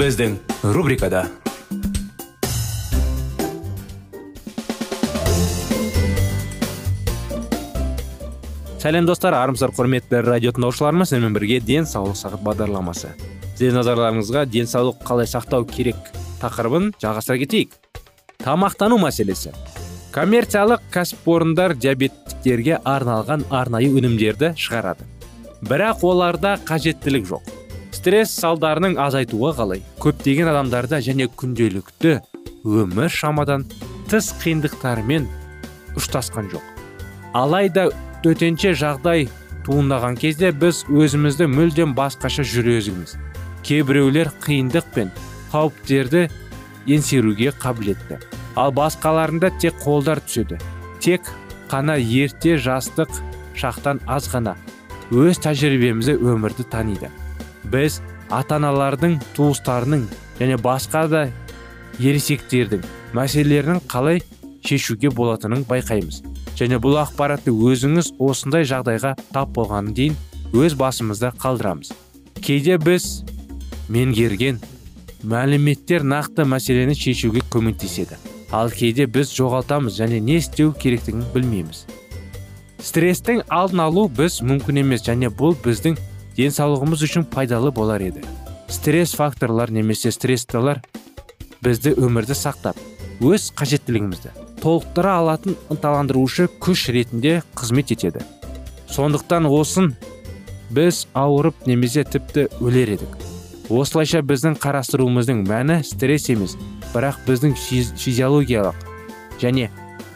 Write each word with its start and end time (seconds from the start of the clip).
Біздің 0.00 0.38
рубрикада 0.72 1.26
сәлем 8.80 9.04
достар 9.04 9.36
армысыздар 9.36 9.74
құрметті 9.76 10.22
радио 10.24 10.54
тыңдаушыларымыз 10.56 11.12
сіздермен 11.12 11.36
бірге 11.36 11.60
денсаулық 11.60 12.16
сағат 12.16 12.40
бағдарламасы 12.48 13.12
сіздердің 13.18 13.76
назарларыңызға 13.82 14.46
денсаулық 14.56 15.04
қалай 15.04 15.28
сақтау 15.28 15.68
керек 15.68 16.00
тақырыбын 16.40 16.94
жалғастыра 16.96 17.44
кетейік 17.44 17.76
тамақтану 18.40 18.96
мәселесі 19.04 19.52
коммерциялық 20.16 20.88
кәсіпорындар 20.96 21.76
диабеттіктерге 21.76 22.80
арналған 22.88 23.50
арнайы 23.52 23.92
өнімдерді 23.92 24.54
шығарады 24.56 25.12
бірақ 25.60 26.08
оларда 26.08 26.56
қажеттілік 26.64 27.34
жоқ 27.36 27.58
стресс 28.00 28.32
салдарының 28.40 28.94
азайтуға 28.96 29.50
қалай? 29.58 29.82
Көптеген 30.00 30.48
адамдарда 30.48 31.02
және 31.04 31.26
күнделікті 31.36 32.14
өмір 32.64 33.12
шамадан 33.12 33.66
тыс 34.08 34.30
қиындықтармен 34.40 35.26
ұштасқан 36.00 36.48
жоқ. 36.48 36.64
Алайда 37.36 37.90
төтенше 38.24 38.72
жағдай 38.72 39.28
туындаған 39.66 40.16
кезде 40.16 40.48
біз 40.56 40.86
өзімізді 40.88 41.50
мүлдем 41.52 41.92
басқаша 41.98 42.46
жүрезіміз 42.48 43.18
кейбіреулер 43.68 44.32
қиындық 44.46 44.88
пен 44.96 45.12
қауіптерді 45.52 46.24
еңсеруге 46.88 47.52
қабілетті. 47.60 48.16
Ал 48.56 48.72
басқаларында 48.72 49.52
тек 49.60 49.76
қолдар 49.84 50.24
түседі. 50.24 50.56
Тек 51.04 51.28
қана 51.68 52.00
ерте 52.00 52.56
жастық 52.56 53.12
шақтан 53.52 54.00
аз 54.08 54.32
ғана 54.32 54.56
өз 55.12 55.44
тәжірибемізді 55.44 56.16
өмірді 56.16 56.64
таниды. 56.72 57.12
Біз 57.72 58.00
ата 58.30 58.58
аналардың 58.58 59.18
туыстарының 59.36 60.06
және 60.40 60.58
басқа 60.62 61.06
да 61.10 61.22
ересектердің 62.00 62.84
мәселелерін 63.16 63.80
қалай 63.90 64.22
шешуге 64.66 65.10
болатынын 65.10 65.64
байқаймыз. 65.68 66.22
Және 66.58 66.80
бұл 66.82 66.98
ақпаратты 67.00 67.52
өзіңіз 67.54 68.12
осындай 68.20 68.66
жағдайға 68.68 69.14
тап 69.32 69.54
болғаннан 69.56 69.94
дейін 69.96 70.18
өз 70.52 70.76
басымызда 70.76 71.32
қалдырамыз. 71.40 71.92
Кейде 72.44 72.76
біз 72.78 73.22
меңгерген 73.88 74.60
мәліметтер 75.24 76.04
нақты 76.04 76.44
мәселені 76.48 76.96
шешуге 76.96 77.42
көмектеседі. 77.52 78.18
Ал 78.52 78.70
кейде 78.70 79.06
біз 79.06 79.32
жоғалтамыз 79.36 79.96
және 80.00 80.20
не 80.20 80.40
істеу 80.40 80.72
керектігін 80.72 81.24
білмейміз. 81.34 81.84
Стресстің 82.82 83.44
алдын 83.48 83.84
алу 83.84 84.08
біз 84.08 84.40
мүмкін 84.42 84.80
емес 84.82 85.04
және 85.06 85.30
бұл 85.30 85.54
біздің 85.64 85.98
денсаулығымыз 86.40 87.04
үшін 87.04 87.26
пайдалы 87.28 87.70
болар 87.76 88.02
еді. 88.02 88.24
Стресс 88.70 89.12
факторлар 89.18 89.72
немесе 89.74 90.12
стрессталар 90.14 90.80
бізді 91.60 91.92
өмірді 92.00 92.36
сақтап 92.38 92.78
өз 93.20 93.50
қажеттілігімізді 93.58 94.32
толықтыра 94.60 95.16
алатын 95.20 95.56
ынталандырушы 95.72 96.46
күш 96.60 96.86
ретінде 96.94 97.40
қызмет 97.56 97.92
етеді. 97.92 98.22
Сондықтан 98.88 99.48
осын 99.48 99.94
біз 100.70 101.06
ауырып 101.14 101.66
немесе 101.66 102.04
тіпті 102.04 102.46
өлер 102.60 102.94
едік. 102.96 103.16
Осылайша 103.70 104.22
біздің 104.26 104.56
қарастыруымыздың 104.60 105.44
мәні 105.48 105.80
стресс 105.86 106.28
емес 106.32 106.56
бірақ 106.94 107.20
біздің 107.26 107.56
физиологиялық 107.56 108.86
және 109.42 109.68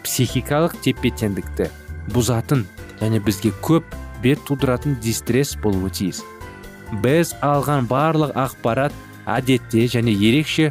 психикалық 0.04 0.76
тепе 0.84 1.12
теңдікті 1.14 1.68
бұзатын 2.14 2.64
және 3.00 3.20
бізге 3.24 3.54
көп 3.64 3.86
бет 4.24 4.40
тудыратын 4.48 4.96
дистресс 5.04 5.54
болуы 5.60 5.92
тиіс. 5.92 6.22
Біз 7.04 7.34
алған 7.44 7.88
барлық 7.90 8.34
ақпарат 8.38 8.96
әдетте 9.28 9.86
және 9.92 10.14
ерекше 10.16 10.70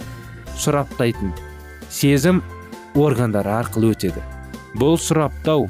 сұраптайтын 0.57 1.33
сезім 1.93 2.41
органдары 2.97 3.53
арқылы 3.59 3.93
өтеді. 3.93 4.21
Бұл 4.77 4.97
сұраптау 4.97 5.69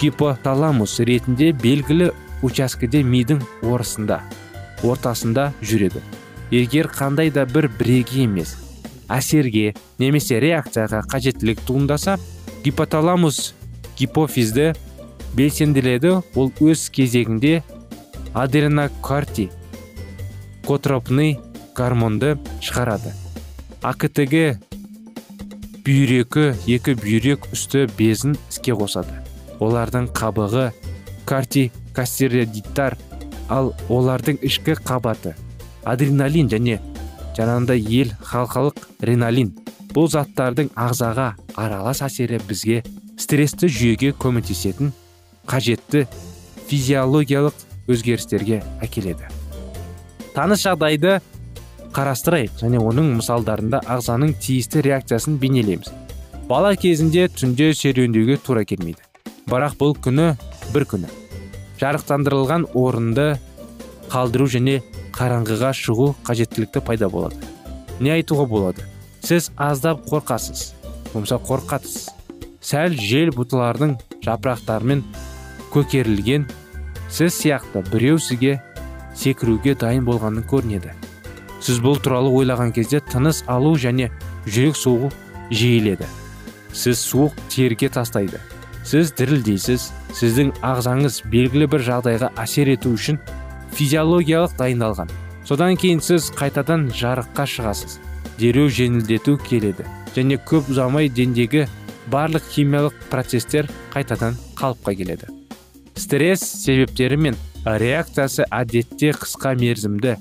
гипоталамус 0.00 0.98
ретінде 1.04 1.52
белгілі 1.52 2.12
учаскеде 2.44 3.02
мидың 3.04 3.42
орысында 3.64 4.22
ортасында 4.84 5.50
жүреді. 5.62 6.02
Егер 6.50 6.88
қандай 6.92 7.32
да 7.32 7.46
бір 7.48 7.68
бірегей 7.78 8.24
емес 8.26 8.56
әсерге 9.12 9.74
немесе 9.98 10.40
реакцияға 10.42 11.02
қажеттілік 11.10 11.62
туындаса 11.66 12.16
гипоталамус 12.64 13.54
гипофизді 13.98 14.72
белсенділеді. 15.36 16.20
Ол 16.34 16.50
өз 16.60 16.88
кезегінде 16.90 17.62
адренокарти 18.34 19.50
котропный 20.66 21.38
гормонды 21.76 22.36
шығарады. 22.60 23.12
Актг 23.82 24.24
бүйрекі 25.86 26.48
екі 26.66 26.96
бүйрек 26.98 27.46
үсті 27.54 27.84
безін 27.98 28.34
іске 28.50 28.74
қосады. 28.74 29.22
Олардың 29.62 30.08
қабығы 30.10 30.72
кортикостероидтар 31.30 32.96
ал 33.48 33.72
олардың 33.88 34.40
ішкі 34.46 34.74
қабаты 34.82 35.36
адреналин 35.86 36.50
және 36.50 36.80
жаңағындай 37.38 37.82
ел 38.00 38.12
халқалық 38.26 38.82
реналин 39.10 39.52
бұл 39.94 40.10
заттардың 40.12 40.72
ағзаға 40.74 41.28
аралас 41.54 42.02
әсері 42.06 42.40
бізге 42.48 42.82
стрессті 43.22 43.70
жүйеге 43.70 44.12
көмектесетін 44.18 44.90
қажетті 45.46 46.06
физиологиялық 46.68 47.64
өзгерістерге 47.90 48.62
әкеледі. 48.82 49.28
Таныс 50.34 50.66
жағдайды 50.66 51.20
қарастырайық 51.96 52.58
және 52.60 52.80
оның 52.82 53.14
мысалдарында 53.20 53.80
ағзаның 53.88 54.34
тиісті 54.42 54.82
реакциясын 54.84 55.38
бейнелейміз. 55.40 55.92
Бала 56.48 56.74
кезінде 56.76 57.28
түнде 57.32 57.72
серуендеуге 57.74 58.36
тура 58.36 58.64
келмейді. 58.68 59.00
Бірақ 59.46 59.78
бұл 59.80 59.96
күні 60.02 60.34
бір 60.74 60.84
күні. 60.90 61.08
Жарықтандырылған 61.80 62.68
орынды 62.74 63.36
қалдыру 64.12 64.46
және 64.50 64.80
қараңғыға 65.16 65.72
шығу 65.76 66.12
қажеттілікті 66.26 66.82
пайда 66.84 67.08
болады. 67.08 67.38
Не 68.00 68.12
айтуға 68.18 68.46
болады? 68.50 68.84
Сіз 69.24 69.50
аздап 69.56 70.04
қорқасыз 70.10 70.72
болмаса 71.12 71.40
қорқатсыз. 71.40 72.10
Сәл 72.60 72.98
жел 73.00 73.32
бұталардың 73.34 73.96
жапырақтарымен 74.26 75.02
көтерілген 75.76 76.48
сіз 77.12 77.36
сияқты 77.36 77.84
біреу 77.90 78.18
сізге 78.18 78.56
секіруге 79.16 79.74
дайын 79.76 80.06
болғанын 80.08 80.46
көрінеді. 80.48 80.94
Сіз 81.60 81.80
бұл 81.84 82.00
туралы 82.00 82.30
ойлаған 82.32 82.72
кезде 82.76 83.00
тыныс 83.04 83.42
алу 83.50 83.74
және 83.76 84.10
жүрек 84.46 84.76
соғу 84.78 85.10
жиіледі. 85.50 86.08
Сіз 86.72 87.00
суық 87.00 87.36
терге 87.52 87.88
тастайды. 87.92 88.40
Сіз 88.84 89.12
дірілдейсіз. 89.18 89.90
Сіздің 90.16 90.52
ағзаңыз 90.64 91.22
белгілі 91.32 91.68
бір 91.68 91.84
жағдайға 91.84 92.30
әсер 92.40 92.70
ету 92.72 92.92
үшін 92.96 93.18
физиологиялық 93.76 94.56
дайындалған. 94.56 95.10
Содан 95.44 95.76
кейін 95.76 96.00
сіз 96.00 96.30
қайтадан 96.36 96.88
жарыққа 96.94 97.44
шығасыз. 97.52 97.98
Дереу 98.40 98.68
жеңілдету 98.72 99.36
келеді 99.44 99.84
және 100.16 100.38
көп 100.40 100.70
ұзамай 100.72 101.10
дендегі 101.12 101.66
барлық 102.12 102.44
химиялық 102.52 102.96
процестер 103.10 103.68
қайтадан 103.92 104.38
қалыпқа 104.56 104.96
келеді. 104.96 105.45
Стресс 105.96 106.44
себептері 106.62 107.16
мен 107.16 107.36
реакциясы 107.64 108.44
әдетте 108.52 109.10
қысқа 109.16 109.56
мерзімді. 109.58 110.16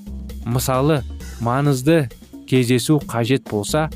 Мысалы 0.45 1.01
маңызды 1.44 2.07
кездесу 2.50 2.98
қажет 3.06 3.50
болса 3.50 3.89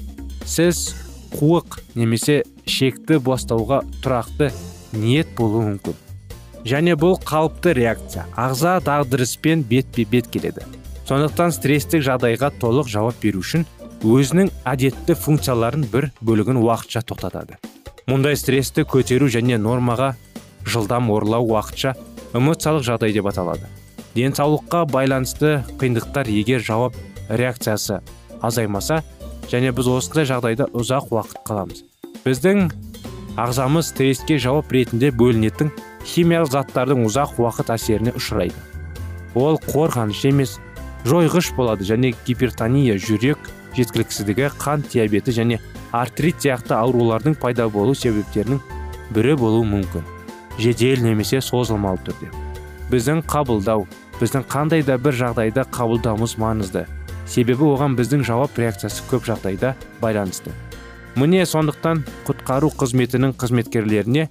сіз 0.46 0.94
қуық 1.34 1.80
немесе 1.96 2.44
шекті 2.68 3.20
бастауға 3.24 3.81
тұрақты 4.04 4.52
ниет 4.94 5.34
болуы 5.38 5.66
мүмкін. 5.72 5.98
Және 6.68 6.96
бұл 7.00 7.16
қалыпты 7.24 7.74
реакция. 7.74 8.25
Ағза 8.36 8.80
дағдырыспен 8.84 9.64
бетпе 9.64 10.06
бет 10.06 10.28
келеді. 10.28 10.66
Сондықтан 11.08 11.54
стресстік 11.56 12.04
жағдайға 12.06 12.52
толық 12.62 12.90
жауап 12.92 13.22
беру 13.24 13.42
үшін 13.42 13.66
өзінің 14.06 14.52
әдетті 14.68 15.16
функцияларын 15.18 15.88
бір 15.90 16.12
бөлігін 16.22 16.60
уақытша 16.62 17.02
тоқтатады. 17.08 17.58
Мұндай 18.10 18.38
стрессті 18.38 18.86
көтеру 18.90 19.30
және 19.32 19.58
нормаға 19.62 20.16
жылдам 20.69 21.10
орылау 21.12 21.48
уақытша 21.50 21.95
эмоциялық 22.38 22.86
жағдай 22.86 23.13
деп 23.13 23.27
аталады. 23.30 23.68
Денсаулыққа 24.16 24.86
байланысты 24.89 25.63
қиындықтар 25.81 26.30
егер 26.30 26.62
жауап 26.66 26.95
реакциясы 27.30 28.01
азаймаса 28.42 29.04
және 29.51 29.71
біз 29.75 29.89
осындай 29.89 30.25
жағдайда 30.30 30.69
ұзақ 30.74 31.12
уақыт 31.13 31.44
қаламыз. 31.48 31.83
Біздің 32.25 32.69
ағзамыз 33.39 33.92
стресске 33.94 34.39
жауап 34.42 34.71
ретінде 34.74 35.12
бөлінетін 35.16 35.71
химиялық 36.06 36.51
заттардың 36.54 37.06
ұзақ 37.07 37.38
уақыт 37.42 37.72
әсеріне 37.75 38.13
ұшырайды. 38.18 38.57
Ол 39.38 39.60
қорғаныш 39.69 40.25
емес 40.30 40.57
жойғыш 41.06 41.54
болады 41.56 41.86
және 41.88 42.13
гипертония 42.25 42.98
жүрек 42.98 43.51
жеткіліксіздігі 43.77 44.50
қант 44.60 44.89
диабеті 44.94 45.36
және 45.36 45.60
артрит 45.95 46.42
сияқты 46.42 46.75
аурулардың 46.75 47.38
пайда 47.39 47.69
болу 47.69 47.95
себептерінің 47.95 48.62
бірі 49.13 49.36
болуы 49.39 49.68
мүмкін. 49.69 50.19
Жедел 50.60 51.04
немесе 51.04 51.42
созылмалы 51.42 52.00
түрде. 52.06 52.30
Біздің 52.92 53.24
қабылдау 53.30 53.88
біздің 54.20 54.46
қандай 54.52 54.84
да 54.84 54.98
бір 55.00 55.16
жағдайда 55.16 55.64
қабылдауымыз 55.72 56.36
маңызды. 56.42 56.86
Себебі 57.30 57.70
оған 57.72 57.96
біздің 57.96 58.26
жауап 58.28 58.58
реакциясы 58.60 59.06
көп 59.10 59.28
жағдайда 59.30 59.76
байланысты. 60.02 60.52
Міне 61.16 61.46
сондықтан 61.46 62.04
құтқару 62.28 62.72
қызметінің 62.80 63.36
қызметкерлеріне 63.40 64.28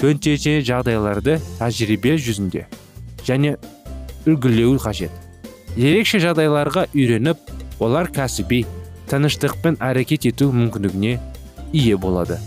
төтенше 0.00 0.58
жағдайларды 0.66 1.38
тәжірибе 1.58 2.16
жүзінде 2.18 2.66
және 3.26 3.56
үлгілеу 4.26 4.76
қажет. 4.82 5.12
Ерекше 5.76 6.20
жағдайларға 6.20 6.86
үйреніп 6.94 7.50
олар 7.80 8.10
кәсіби 8.12 8.64
тыныштықпен 9.10 9.78
әрекет 9.80 10.26
ету 10.30 10.50
мүмкіндігіне 10.52 11.18
ие 11.72 11.96
болады. 11.96 12.38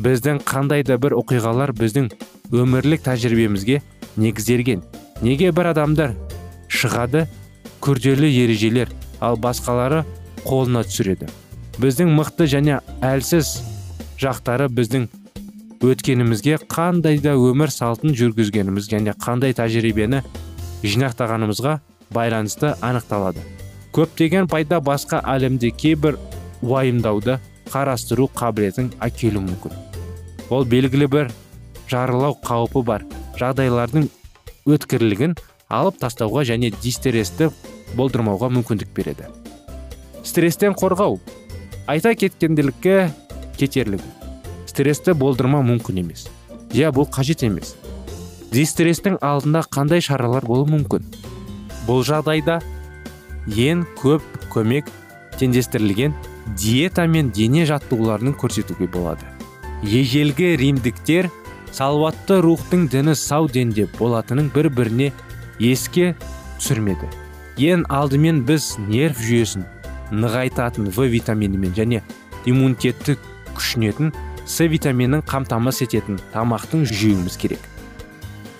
Біздің 0.00 0.42
қандай 0.46 0.84
да 0.86 0.98
бір 0.98 1.16
оқиғалар 1.20 1.72
біздің 1.76 2.10
өмірлік 2.52 3.02
тәжірибемізге 3.06 3.80
негізделген. 4.16 4.82
Неге 5.22 5.52
бір 5.52 5.72
адамдар 5.72 6.16
шығады? 6.68 7.26
Күрделі 7.80 8.28
ережелер 8.28 8.90
ал 9.20 9.38
басқалары 9.40 10.02
қолына 10.44 10.82
түсіреді. 10.84 11.30
Біздің 11.80 12.12
мықты 12.16 12.48
және 12.50 12.80
әлсіз 13.04 13.60
жақтары 14.20 14.68
біздің 14.68 15.06
өткенімізге 15.80 16.58
қандай 16.68 17.20
да 17.24 17.32
өмір 17.40 17.72
салтын 17.72 18.12
жүргізгеніміз 18.16 18.90
және 18.92 19.14
қандай 19.16 19.54
тәжірибені 19.56 20.20
жинақтағанымызға 20.84 21.78
байланысты 22.12 22.74
анықталады. 22.84 23.40
Көптеген 23.96 24.48
пайда 24.50 24.80
басқа 24.84 25.22
әлемде 25.24 25.70
кейбір 25.72 26.18
уайымдауды 26.60 27.38
қарастыру 27.72 28.28
қабілетін 28.36 28.92
әкелуі 29.00 29.46
мүмкін. 29.46 29.72
Ол 30.50 30.68
белгілі 30.68 31.08
бір 31.08 31.32
жарылау 31.90 32.38
қаупі 32.46 32.84
бар. 32.86 33.04
Жағдайлардың 33.40 34.06
өткірлігін 34.70 35.36
алып 35.68 35.98
тастауға 36.00 36.46
және 36.48 36.72
дистересті 36.82 37.50
болдырмауға 37.98 38.52
мүмкіндік 38.54 38.94
береді. 38.94 39.28
Стресстен 40.22 40.76
қорғау. 40.78 41.18
Айта 41.90 42.14
кеткенділікке 42.14 43.10
кетерлігі 43.58 44.20
стрессті 44.70 45.14
болдырмау 45.18 45.64
мүмкін 45.66 46.00
емес. 46.04 46.28
Иә 46.72 46.92
бұл 46.94 47.08
қажет 47.10 47.42
емес. 47.46 47.74
Дистресстің 48.54 49.18
алдында 49.24 49.64
қандай 49.74 50.02
шаралар 50.04 50.46
болуы 50.46 50.70
мүмкін? 50.70 51.04
Бұл 51.88 52.04
жағдайда 52.06 52.60
ең 53.50 53.84
көп 53.98 54.24
көмек 54.54 54.88
теңдестірілген 55.40 56.14
диета 56.58 57.06
мен 57.10 57.30
дене 57.34 57.66
жаттығуларын 57.68 58.36
көрсетуге 58.38 58.88
болады. 58.90 59.26
Ежелгі 59.82 60.54
римдіктер 60.60 61.30
салауатты 61.72 62.40
рухтың 62.44 62.88
діні 62.90 63.14
сау 63.14 63.48
денде 63.48 63.86
болатынын 63.98 64.50
бір 64.54 64.70
біріне 64.74 65.10
еске 65.60 66.14
түсірмеді. 66.58 67.08
Ең 67.60 67.84
алдымен 67.92 68.42
біз 68.48 68.74
нерв 68.88 69.20
жүйесін 69.20 69.66
нығайтатын 70.10 70.90
в 70.90 71.06
витаминімен 71.12 71.74
және 71.76 72.02
иммунитетті 72.46 73.16
күшінетін 73.54 74.12
с 74.46 74.66
витаминін 74.66 75.22
қамтамасыз 75.28 75.86
ететін 75.86 76.18
тамақтың 76.34 76.86
жеуіміз 76.88 77.36
керек. 77.38 77.60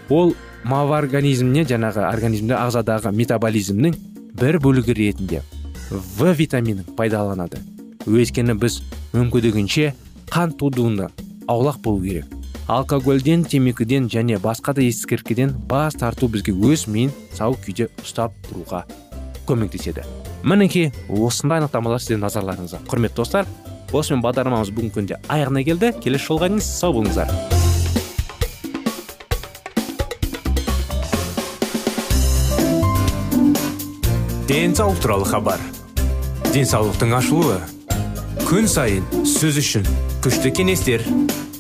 Ол 0.08 0.34
мав 0.64 0.92
организміне 0.94 1.64
жаңағы 1.66 2.04
организмде 2.06 2.54
ағзадағы 2.58 3.12
метаболизмнің 3.16 3.96
бір 4.40 4.60
бөлігі 4.62 4.96
ретінде 4.98 5.42
в 5.90 6.34
витаминін 6.38 6.86
пайдаланады. 6.96 7.62
Өйткені 8.06 8.54
біз 8.60 8.80
мүмкіндігінше 9.12 9.92
қан 10.30 10.54
тудуына 10.54 11.10
аулақ 11.48 11.80
болу 11.82 12.04
керек. 12.04 12.39
Алкогольден 12.70 13.42
темекіден 13.42 14.06
және 14.06 14.36
басқа 14.38 14.72
да 14.76 14.82
есірткіден 14.86 15.56
бас 15.66 15.96
тарту 15.98 16.28
бізге 16.30 16.52
өз 16.54 16.84
миын 16.86 17.10
сау 17.34 17.56
күйде 17.58 17.88
ұстап 17.98 18.36
тұруға 18.46 18.84
көмектеседі. 19.48 20.04
Мінекей 20.46 20.92
осындай 21.10 21.58
анықтамалар 21.58 21.98
сіздердің 21.98 22.22
назарларыңызға. 22.22 22.78
Құрметті 22.86 23.18
достар 23.18 23.50
осымен 23.90 24.22
бағдарламамыз 24.22 24.70
бүгінгі 24.76 24.94
күнде 24.94 25.18
аяғына 25.26 25.64
келді. 25.66 25.90
Келесі 25.98 26.28
жолға 26.28 26.46
дейін 26.46 26.62
сау 26.62 26.94
болыңыздар. 26.94 27.34
Денсаулық 34.46 35.02
туралы 35.02 35.26
хабар. 35.26 35.66
Денсаулықтың 36.54 37.18
ашылуы. 37.18 37.58
Күн 38.46 38.70
сайын 38.70 39.26
сөз 39.26 39.58
үшін 39.58 39.86
күшті 40.22 40.54
кеңестер. 40.54 41.02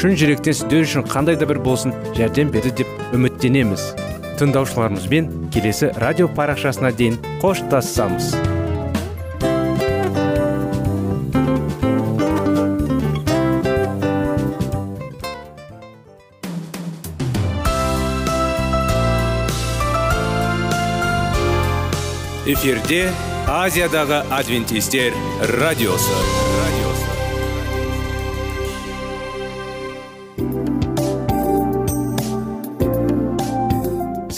шын 0.00 0.14
жүректен 0.16 0.54
сіздер 0.56 0.86
үшін 0.86 1.02
қандай 1.04 1.36
да 1.36 1.44
бір 1.44 1.58
болсын 1.60 1.92
жәрдем 2.16 2.48
берді 2.54 2.70
деп 2.78 3.12
үміттенеміз. 3.12 3.82
Тыңдаушыларымызбен 4.40 5.28
келесі 5.52 5.90
радио 6.00 6.30
парақшасына 6.38 6.94
дейін 6.96 7.20
қоштассамыз 7.42 8.32
эфирде 22.50 23.04
азиядағы 23.46 24.24
адвентистер 24.32 25.12
радиосы. 25.60 26.39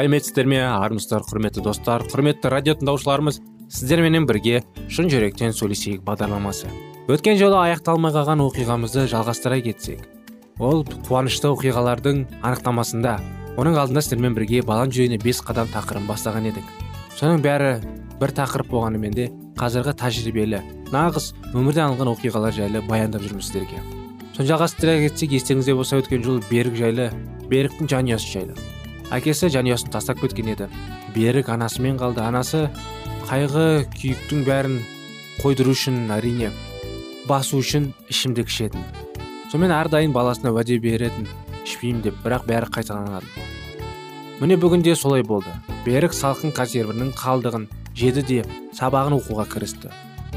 Сәлеметсіздер 0.00 0.46
ме 0.48 0.60
армысыздар 0.64 1.26
құрметті 1.28 1.60
достар 1.60 2.00
құрметті 2.08 2.48
радио 2.48 2.72
тыңдаушыларымыз 2.78 3.40
сіздерменен 3.68 4.24
бірге 4.24 4.62
шын 4.88 5.10
жүректен 5.12 5.52
сөйлесейік 5.52 6.00
бағдарламасы. 6.06 6.70
Өткен 7.12 7.36
жолы 7.36 7.58
аяқталмай 7.66 8.14
қалған 8.14 8.40
оқиғамызды 8.46 9.04
жалғастыра 9.12 9.58
кетсек 9.66 10.06
ол 10.56 10.86
қуанышты 11.04 11.50
оқиғалардың 11.50 12.22
анықтамасында 12.40 13.18
оның 13.60 13.76
алдында 13.82 14.00
сіздермен 14.06 14.38
бірге 14.38 14.62
балан 14.64 14.88
жүрегіне 14.88 15.20
бес 15.20 15.44
қадам 15.44 15.68
тақырыбын 15.74 16.08
бастаған 16.08 16.48
едік. 16.48 16.64
Соның 17.20 17.44
бәрі 17.44 17.76
бір 18.22 18.36
тақырып 18.40 18.72
болғанымен 18.72 19.12
де 19.12 19.28
қазіргі 19.60 19.98
тәжірибелі 20.00 20.64
нағыз 20.94 21.34
өмірден 21.52 21.90
алынған 21.90 22.14
оқиғалар 22.16 22.56
жайлы 22.56 22.86
баяндап 22.88 23.26
жүрміз 23.28 23.52
сіздерге. 23.52 23.84
Соны 24.32 24.48
жалғастыра 24.48 25.00
кетсек 25.04 25.36
естеріңізде 25.36 25.76
болса 25.76 26.00
өткен 26.00 26.24
жолы 26.24 26.44
берік 26.48 26.78
жайлы 26.80 27.10
беріктің 27.52 27.90
жанұясы 27.90 28.36
жайлы. 28.38 28.79
Әкесі 29.14 29.50
жанұясын 29.50 29.90
тастап 29.92 30.20
кеткен 30.22 30.52
еді. 30.54 30.68
Берік 31.14 31.50
анасымен 31.50 31.98
қалды. 32.00 32.22
Анасы 32.22 32.68
қайғы 33.28 33.86
күйіктің 33.94 34.44
бәрін 34.46 34.80
қойдыру 35.40 35.74
үшін 35.74 36.10
әрине 36.14 36.50
басу 37.28 37.60
үшін 37.62 37.92
ішімдік 38.10 38.50
ішетін. 38.50 38.84
Сонымен 39.50 39.74
әрдайым 39.74 40.14
баласына 40.14 40.52
уәде 40.54 40.78
беретін 40.82 41.28
ішпеймін 41.64 42.04
деп 42.06 42.20
бірақ 42.24 42.46
бәрі 42.48 42.70
қайталанады. 42.74 43.26
Міне 44.40 44.56
бүгін 44.56 44.82
де 44.82 44.94
солай 44.96 45.22
болды. 45.26 45.52
Берік 45.84 46.14
салқын 46.16 46.54
консервінің 46.56 47.12
қалдығын 47.18 47.66
жеді 47.96 48.24
де 48.28 48.44
сабағын 48.78 49.18
оқуға 49.18 49.46
кірісті. 49.52 49.90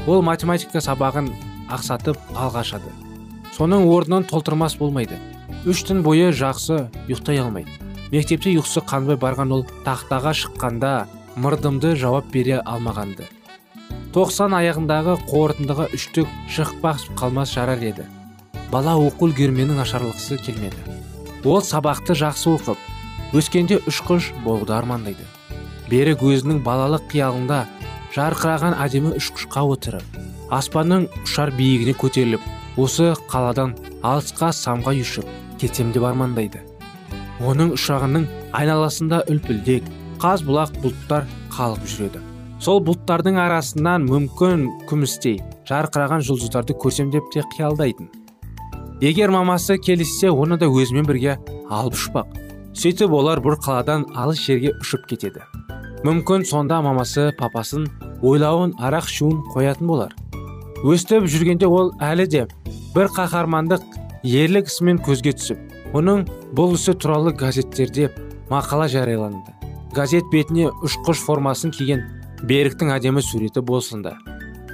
Ол 0.06 0.22
математика 0.26 0.82
сабағын 0.84 1.30
ақсатып 1.72 2.18
алға 2.34 2.64
ашады. 2.64 2.92
Соның 3.56 3.86
орнын 3.88 4.26
толтырмас 4.28 4.76
болмайды. 4.76 5.16
Үш 5.64 5.86
түн 5.88 6.02
бойы 6.04 6.32
жақсы 6.34 6.84
ұйықтай 7.06 7.40
алмайды. 7.40 7.83
Мектепте 8.12 8.52
ұйқысы 8.54 8.82
қанбай 8.88 9.18
барған 9.20 9.52
ол 9.56 9.64
тақтаға 9.86 10.34
шыққанда 10.40 10.90
мырдымды 11.36 11.94
жауап 11.96 12.28
бере 12.32 12.60
алмағанды. 12.60 13.26
Тоқсан 14.14 14.54
аяғындағы 14.58 15.16
қорытындыға 15.30 15.88
үштік 15.96 16.28
шықпақ 16.54 17.08
қалмас 17.18 17.54
жарар 17.54 17.82
еді. 17.82 18.04
Бала 18.70 18.94
оқу 18.98 19.28
үлгерменің 19.28 19.80
нашарлықсы 19.80 20.38
келмеді. 20.42 20.78
Ол 21.44 21.62
сабақты 21.62 22.14
жақсы 22.18 22.52
оқып 22.54 23.34
өскенде 23.34 23.80
ұшқыш 23.88 24.32
болуды 24.44 24.76
армандайды. 24.76 25.26
Берік 25.90 26.22
өзінің 26.22 26.62
балалық 26.64 27.08
қиялында 27.10 27.64
жарқыраған 28.14 28.78
әдемі 28.84 29.16
ұшқышқа 29.18 29.64
отырып 29.74 30.22
аспанның 30.54 31.08
ұшар 31.24 31.50
биігіне 31.56 31.94
көтеріліп 31.98 32.44
осы 32.80 33.12
қаладан 33.30 33.74
алысқа 34.06 34.52
самғай 34.54 35.02
ұшып 35.02 35.26
кетсем 35.58 35.90
деп 35.92 36.04
армандайды. 36.06 36.62
Оның 37.42 37.74
ұшағының 37.74 38.26
айналасында 38.54 39.24
үлпілдек 39.30 39.88
қаз 40.22 40.44
бұлақ 40.46 40.76
бұлттар 40.84 41.26
қалып 41.54 41.88
жүреді. 41.90 42.20
Сол 42.62 42.78
бұлттардың 42.86 43.38
арасынан 43.42 44.06
мүмкін 44.08 44.68
күмістей 44.88 45.40
жарқыраған 45.68 46.22
жұлдыздарды 46.24 46.76
көрсем 46.78 47.10
деп 47.12 47.26
те 47.34 47.42
қиялдайтын. 47.56 48.08
Егер 49.02 49.34
мамасы 49.34 49.76
келіссе 49.82 50.30
оны 50.30 50.56
да 50.56 50.70
өзімен 50.70 51.04
бірге 51.08 51.36
алып 51.68 51.98
ұшпақ. 51.98 52.30
Сөйтіп 52.78 53.12
олар 53.18 53.42
бір 53.42 53.58
қаладан 53.58 54.06
алыс 54.14 54.40
жерге 54.46 54.72
ұшып 54.78 55.08
кетеді. 55.10 55.42
Мүмкін 56.06 56.46
сонда 56.46 56.80
мамасы 56.84 57.32
папасын 57.38 57.88
ойлауын 58.22 58.76
арақ 58.78 59.10
ішуін 59.10 59.42
қоятын 59.52 59.90
болар. 59.90 60.14
Өстіп 60.84 61.26
жүргенде 61.28 61.66
ол 61.66 61.92
әлі 62.00 62.28
де 62.30 62.46
бір 62.94 63.10
қаһармандық 63.16 63.84
ерлік 64.24 64.70
ісімен 64.70 65.02
көзге 65.04 65.34
түсіп 65.36 65.73
оның 65.94 66.24
бұл 66.58 66.74
ісі 66.74 66.96
туралы 66.98 67.32
газеттерде 67.38 68.10
мақала 68.50 68.88
жарияланды. 68.90 69.54
Газет 69.94 70.26
бетіне 70.32 70.72
ұшқыш 70.82 71.20
формасын 71.22 71.70
киген 71.74 72.02
беріктің 72.42 72.90
әдемі 72.96 73.22
суреті 73.22 73.62
болсын 73.62 74.02
да 74.02 74.16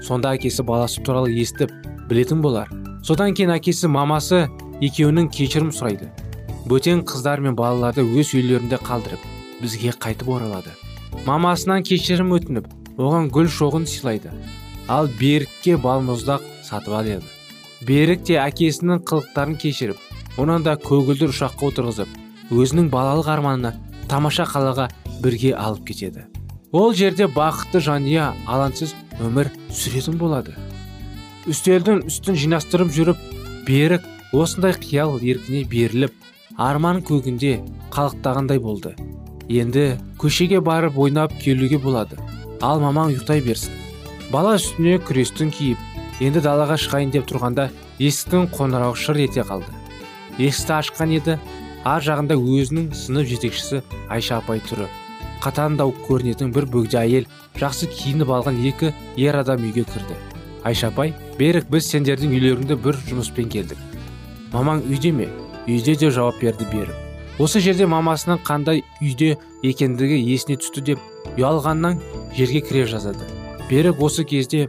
сонда 0.00 0.32
әкесі 0.36 0.64
баласы 0.64 1.02
туралы 1.04 1.32
естіп 1.36 1.72
білетін 2.08 2.40
болар. 2.40 2.70
Содан 3.04 3.34
кейін 3.36 3.52
әкесі 3.52 3.90
мамасы 3.92 4.46
екеуінің 4.80 5.28
кешірім 5.34 5.70
сұрайды. 5.76 6.08
Бөтен 6.68 7.04
қыздар 7.04 7.42
мен 7.44 7.56
балаларды 7.56 8.00
өз 8.04 8.32
үйлерінде 8.36 8.80
қалдырып 8.80 9.20
бізге 9.60 9.92
қайтып 10.00 10.28
оралады. 10.32 10.72
Мамасынан 11.26 11.84
кешірім 11.84 12.32
өтініп 12.36 12.70
оған 12.96 13.28
гүл 13.34 13.50
шоғын 13.52 13.84
сыйлайды. 13.88 14.32
Ал 14.88 15.08
берікке 15.20 15.76
балмұздақ 15.76 16.46
сатып 16.64 16.96
алады. 16.96 17.20
Берік 17.84 18.24
те 18.24 18.40
әкесінің 18.40 19.04
қылықтарын 19.08 19.60
кешіріп 19.60 20.09
онан 20.40 20.64
да 20.64 20.76
көгілдір 20.80 21.34
ұшаққа 21.34 21.68
отырғызып 21.70 22.18
өзінің 22.50 22.88
балалық 22.92 23.28
арманына 23.28 23.74
тамаша 24.08 24.46
қалаға 24.48 24.88
бірге 25.22 25.52
алып 25.54 25.90
кетеді. 25.90 26.24
Ол 26.72 26.94
жерде 26.94 27.26
бақытты 27.28 27.82
жанұя 27.84 28.30
алаңсыз 28.48 28.94
өмір 29.20 29.50
сүретін 29.74 30.16
болады. 30.20 30.54
Үстелдің 31.50 32.04
үстін 32.08 32.38
жинастырып 32.40 32.92
жүріп 32.94 33.22
берік 33.66 34.06
осындай 34.32 34.76
қиял 34.78 35.18
еркіне 35.18 35.64
беріліп 35.68 36.14
арман 36.56 37.02
көгінде 37.02 37.58
қалықтағандай 37.90 38.60
болды. 38.62 38.94
Енді 39.48 39.98
көшеге 40.22 40.60
барып 40.60 40.98
ойнап 40.98 41.34
келуге 41.42 41.78
болады. 41.82 42.16
Ал 42.62 42.80
мамаң 42.80 43.14
ұйықтай 43.16 43.42
берсін. 43.42 43.74
Бала 44.30 44.54
үстіне 44.60 45.00
күрестің 45.02 45.50
киіп 45.50 46.22
енді 46.22 46.44
далаға 46.44 46.78
шығайын 46.78 47.10
деп 47.16 47.26
тұрғанда 47.26 47.70
есіктің 47.98 48.50
қоңырауы 48.54 48.96
шыр 49.00 49.18
ете 49.24 49.42
қалды. 49.42 49.79
Есікті 50.40 50.74
ашқан 50.80 51.12
еді. 51.18 51.36
Ар 51.84 52.02
жағында 52.04 52.36
өзінің 52.36 52.90
сынып 52.96 53.28
жетекшісі 53.30 53.80
айша 54.12 54.40
апай 54.40 54.60
тұры 54.60 54.88
қатандау 55.40 55.94
көрінетін 56.04 56.52
бір 56.52 56.66
бөгде 56.68 56.98
әйел 57.00 57.28
жақсы 57.56 57.88
киініп 57.88 58.28
алған 58.36 58.58
екі 58.68 58.92
ер 59.16 59.38
адам 59.40 59.64
үйге 59.64 59.86
кірді. 59.88 60.16
Айша 60.64 60.90
апай 60.92 61.14
берік 61.38 61.70
біз 61.72 61.88
сендердің 61.88 62.34
үйлеріңді 62.36 62.76
бір 62.84 62.98
жұмыспен 63.08 63.48
келдік. 63.48 63.80
Мамаң 64.52 64.84
үйде 64.90 65.12
ме? 65.16 65.30
Үйде 65.66 65.96
деп 65.96 66.12
жауап 66.12 66.40
берді 66.42 66.68
берік. 66.72 66.92
Осы 67.40 67.62
жерде 67.64 67.88
мамасының 67.88 68.42
қандай 68.44 68.82
үйде 69.00 69.38
екендігі 69.64 70.20
есіне 70.20 70.60
түсті 70.60 70.84
деп 70.92 71.38
ұялғаннан 71.38 71.96
жерге 72.36 72.60
кіре 72.60 72.84
жаздады 72.90 73.24
берік 73.70 74.02
осы 74.02 74.24
кезде 74.28 74.68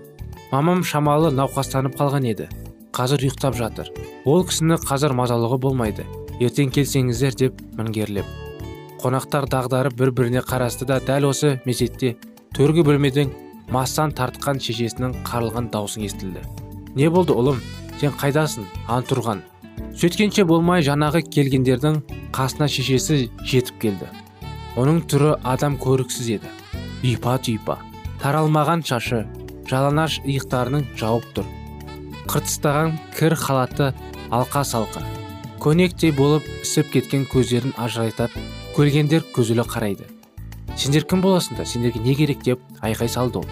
мамам 0.51 0.83
шамалы 0.85 1.31
науқастанып 1.35 1.97
қалған 1.99 2.27
еді. 2.31 2.47
Қазір 2.95 3.27
ұйықтап 3.27 3.57
жатыр. 3.57 3.91
Ол 4.25 4.45
кісіні 4.47 4.79
қазір 4.85 5.15
мазалығы 5.17 5.59
болмайды. 5.65 6.07
Ертең 6.41 6.71
келсеңіздер 6.73 7.37
деп 7.37 7.61
мінгерлеп 7.77 8.25
қонақтар 9.01 9.47
дағдарып 9.49 9.95
бір 9.97 10.11
біріне 10.13 10.41
қарасты 10.45 10.85
да 10.85 10.99
дәл 11.01 11.25
осы 11.31 11.55
мезетте 11.65 12.13
төргі 12.53 12.83
бөлмеден 12.85 13.31
мастан 13.73 14.13
тартқан 14.13 14.59
шешесінің 14.61 15.15
қарылған 15.25 15.71
даусын 15.73 16.05
естілді. 16.05 16.43
Не 16.95 17.09
болды 17.09 17.33
ұлым? 17.33 17.57
Сен 17.97 18.13
қайдасың? 18.21 18.67
Антұрған 18.93 19.41
сөйткенше 19.97 20.45
болмай 20.45 20.85
жаңағы 20.85 21.23
келгендердің 21.33 22.01
қасына 22.35 22.67
шешесі 22.69 23.23
жетіп 23.41 23.81
келді. 23.81 24.09
Оның 24.77 25.01
түрі 25.09 25.33
адам 25.43 25.79
көріксіз 25.81 26.29
еді. 26.37 26.51
Ұйпа 27.01 27.39
тұйпа 27.41 27.79
таралмаған 28.21 28.85
шашы 28.85 29.23
жалаңаш 29.71 30.21
иықтарының 30.29 30.85
жауып 30.99 31.25
тұр. 31.35 31.49
Қыртыстаған 32.27 32.97
кір 33.17 33.35
халаты 33.39 33.93
алқа 34.29 34.65
салқа 34.67 35.01
көнектей 35.61 36.09
болып 36.17 36.45
ісіп 36.63 36.87
кеткен 36.95 37.27
көздерін 37.29 37.75
ажырайтып 37.77 38.33
көргендер 38.73 39.21
көзілі 39.35 39.61
қарайды. 39.69 40.07
Сендер 40.73 41.05
кім 41.05 41.21
боласыңдар 41.21 41.67
сендерге 41.69 41.99
не 41.99 42.15
керек? 42.15 42.41
деп 42.43 42.59
айқай 42.81 43.09
салды 43.09 43.43
ол. 43.43 43.45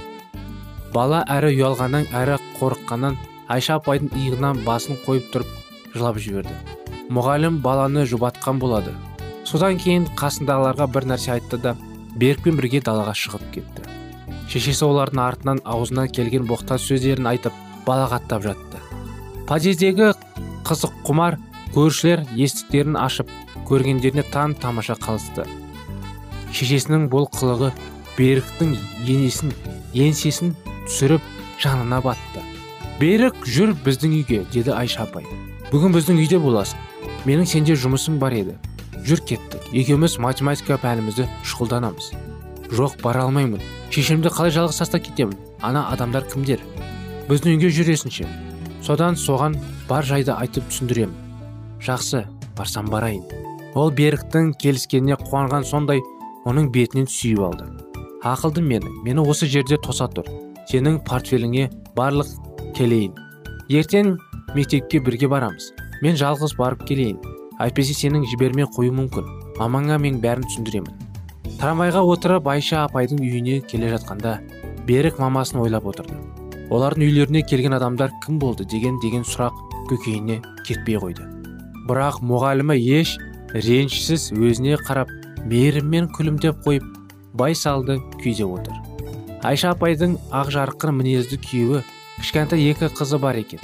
Бала 0.93 1.21
әрі 1.29 1.51
ұялғаннан 1.53 2.07
әрі 2.09 2.39
қорыққаннан 2.57 3.17
айша 3.47 3.77
апайдың 3.77 4.09
иығынан 4.17 4.63
басын 4.65 4.97
қойып 5.05 5.29
тұрып 5.35 5.53
жылап 5.93 6.17
жіберді. 6.17 6.55
Мұғалім 7.13 7.61
баланы 7.61 8.07
жұбатқан 8.09 8.57
болады. 8.57 8.95
Содан 9.45 9.77
кейін 9.77 10.09
қасындағыларға 10.17 10.89
бір 10.89 11.11
нәрсе 11.13 11.35
айтты 11.37 11.61
да 11.61 11.75
берікпен 12.17 12.57
бірге 12.57 12.81
далаға 12.81 13.13
шығып 13.13 13.45
кетті. 13.53 13.85
Шешесі 14.49 14.85
олардың 14.89 15.21
артынан 15.21 15.61
аузына 15.63 16.07
келген 16.07 16.49
боқтан 16.49 16.81
сөздерін 16.81 17.29
айтып 17.29 17.53
балағаттап 17.89 18.45
жатты. 18.45 18.81
Подъездегі 19.49 20.13
қызық 20.67 20.93
құмар 21.07 21.39
көршілер 21.73 22.25
естіктерін 22.37 22.97
ашып 23.01 23.31
көргендеріне 23.69 24.25
таң 24.29 24.55
тамаша 24.61 24.95
қалысты. 25.01 25.45
Шешесінің 26.53 27.07
бұл 27.09 27.27
қылығы 27.33 27.71
беріктің 28.17 28.75
енесін 29.05 29.53
еңсесін 29.93 30.55
түсіріп 30.87 31.25
жанына 31.61 32.01
батты. 32.05 32.43
Берік 32.99 33.45
жүр 33.47 33.75
біздің 33.85 34.17
үйге 34.19 34.43
деді 34.53 34.73
айша 34.75 35.05
апай. 35.05 35.25
Бүгін 35.71 35.93
біздің 35.95 36.19
үйде 36.23 36.39
боласың. 36.41 36.81
Менің 37.29 37.47
сенде 37.47 37.77
жұмысым 37.79 38.17
бар 38.19 38.35
еді. 38.35 38.57
Жүр 39.05 39.21
кеттік. 39.23 39.69
Екеуміз 39.71 40.17
математика 40.19 40.79
пәнімізді 40.81 41.29
шұғылданамыз. 41.47 42.11
Жоқ 42.73 42.99
бара 43.03 43.23
алмаймын. 43.27 43.61
Шешемді 43.93 44.33
қалай 44.33 44.51
жалғыз 44.53 44.81
тастап 44.81 45.05
кетемін? 45.05 45.37
Ана 45.61 45.87
адамдар 45.93 46.27
кімдер? 46.29 46.59
Біздің 47.29 47.59
үйге 47.59 47.69
жүресінші 47.69 48.25
содан 48.81 49.17
соған 49.19 49.53
бар 49.89 50.05
жайды 50.05 50.33
айтып 50.33 50.65
түсіндіремін. 50.71 51.13
Жақсы 51.83 52.23
барсам 52.57 52.87
барайын. 52.89 53.21
Ол 53.77 53.91
беріктің 53.93 54.55
келіскеніне 54.61 55.17
қуанған 55.19 55.67
сондай 55.67 56.01
оның 56.49 56.71
бетінен 56.73 57.05
сүйіп 57.05 57.43
алды. 57.45 57.67
Ақылды 58.25 58.63
мені 58.65 58.89
мені 59.05 59.21
осы 59.21 59.45
жерде 59.45 59.77
тоса 59.77 60.09
тұр. 60.09 60.25
Сенің 60.71 61.03
портфеліңе 61.05 61.69
барлық 61.97 62.33
келейін. 62.77 63.13
Ертең 63.69 64.15
мектепке 64.55 64.99
бірге 64.99 65.29
барамыз. 65.29 65.69
Мен 66.01 66.17
жалғыз 66.17 66.57
барып 66.57 66.87
келейін. 66.89 67.21
Әйтпесе 67.61 67.93
сенің 67.93 68.25
жібермей 68.33 68.65
қою 68.73 68.95
мүмкін. 68.95 69.29
Мамаңа 69.59 70.01
мен 70.01 70.17
бәрін 70.23 70.49
түсіндіремін. 70.49 70.97
Трамвайға 71.61 72.01
отырып 72.09 72.47
айша 72.47 72.85
апайдың 72.87 73.21
үйіне 73.21 73.61
келе 73.67 73.93
жатқанда 73.93 74.39
берік 74.87 75.19
мамасын 75.19 75.59
ойлап 75.59 75.85
отырды 75.91 76.17
олардың 76.69 77.05
үйлеріне 77.07 77.41
келген 77.49 77.73
адамдар 77.77 78.11
кім 78.25 78.39
болды? 78.39 78.65
деген 78.65 78.99
деген 79.01 79.23
сұрақ 79.25 79.55
көкейіне 79.89 80.39
кетпей 80.67 80.99
қойды. 81.01 81.25
Бірақ 81.89 82.21
мұғалімі 82.21 82.77
еш 82.99 83.15
ренішсіз 83.53 84.29
өзіне 84.37 84.77
қарап 84.85 85.09
мейіріммен 85.49 86.11
күлімдеп 86.13 86.61
қойып 86.65 86.85
байсалды 87.33 87.97
күйде 88.21 88.45
отыр. 88.45 88.75
Айша 89.41 89.73
апайдың 89.73 90.17
ақ 90.35 90.51
жарқын 90.53 90.93
мінезді 90.99 91.39
күйеуі 91.41 91.83
кішкентай 92.19 92.69
екі 92.69 92.91
қызы 92.93 93.17
бар 93.21 93.39
екен. 93.39 93.61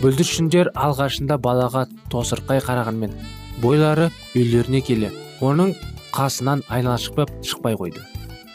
Бүлдіршіндер 0.00 0.72
алғашында 0.78 1.36
балаға 1.42 1.84
тосырқай 2.12 2.62
қарағанмен 2.64 3.12
бойлары 3.60 4.08
үйлеріне 4.34 4.80
келе 4.86 5.10
оның 5.42 5.74
қасынан 6.14 6.62
айнала 6.68 6.96
шықпай, 7.02 7.26
шықпай 7.44 7.76
қойды. 7.76 8.00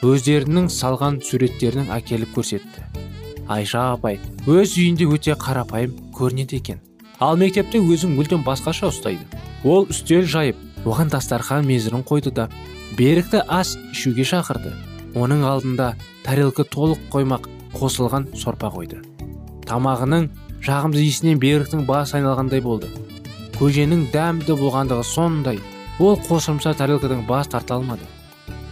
Өздерінің 0.06 0.70
салған 0.72 1.20
суреттерін 1.26 1.92
әкеліп 1.94 2.34
көрсетті. 2.38 2.86
Айша 3.48 3.94
апай 3.94 4.20
өз 4.46 4.78
үйінде 4.78 5.08
өте 5.08 5.36
қарапайым 5.40 5.96
көрінеді 6.16 6.60
екен. 6.62 6.80
Ал 7.20 7.38
мектепте 7.38 7.80
өзін 7.82 8.16
мүлдем 8.18 8.44
басқаша 8.46 8.92
ұстайды 8.92 9.26
ол 9.64 9.88
үстел 9.90 10.26
жайып 10.30 10.58
оған 10.86 11.10
дастархан 11.12 11.66
мезірін 11.66 12.04
қойды 12.08 12.32
да 12.32 12.50
берікті 12.98 13.42
ас 13.48 13.76
ішуге 13.92 14.24
шақырды. 14.28 14.74
Оның 15.18 15.44
алдында 15.48 15.96
тарелка 16.24 16.64
толық 16.64 17.00
қоймақ 17.12 17.48
қосылған 17.74 18.28
сорпа 18.38 18.70
қойды. 18.70 19.02
Тамағының 19.66 20.30
жағымды 20.64 21.02
иісінен 21.02 21.42
беріктің 21.42 21.86
басы 21.88 22.20
айналғандай 22.20 22.62
болды. 22.62 22.92
Көженің 23.58 24.08
дәмді 24.14 24.56
болғандығы 24.60 25.04
сондай 25.04 25.60
ол 26.00 26.20
қосымша 26.28 26.76
тарелкадан 26.78 27.26
бас 27.26 27.50
тарта 27.50 27.76
алмады. 27.76 28.06